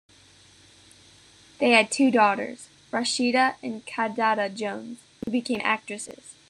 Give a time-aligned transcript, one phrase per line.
[1.59, 6.33] They had two daughters, Rashida and Kidada Jones, who became actresses.